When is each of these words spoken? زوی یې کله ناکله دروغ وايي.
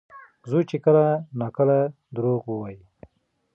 زوی 0.49 0.63
یې 0.69 0.77
کله 0.85 1.05
ناکله 1.39 1.77
دروغ 2.15 2.41
وايي. 2.47 2.81